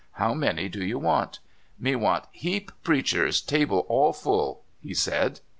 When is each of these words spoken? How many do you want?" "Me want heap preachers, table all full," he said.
How 0.13 0.33
many 0.33 0.67
do 0.67 0.83
you 0.83 0.97
want?" 0.97 1.37
"Me 1.77 1.95
want 1.95 2.23
heap 2.31 2.71
preachers, 2.81 3.39
table 3.39 3.85
all 3.87 4.13
full," 4.13 4.63
he 4.81 4.95
said. 4.95 5.41